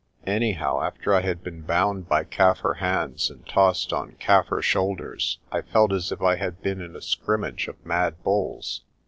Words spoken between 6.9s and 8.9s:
a scrimmage of mad bulls.